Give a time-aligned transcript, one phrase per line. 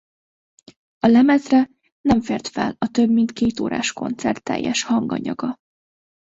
[0.99, 1.69] A lemezre
[2.01, 5.57] nem fért fel a több mint két órás koncert teljes hanganyaga.